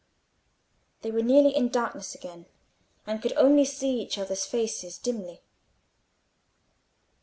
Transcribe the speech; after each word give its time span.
They 1.03 1.11
were 1.11 1.21
nearly 1.21 1.55
in 1.55 1.69
darkness 1.69 2.15
again, 2.15 2.47
and 3.05 3.21
could 3.21 3.33
only 3.33 3.65
see 3.65 4.01
each 4.01 4.17
other's 4.17 4.47
faces 4.47 4.97
dimly. 4.97 5.41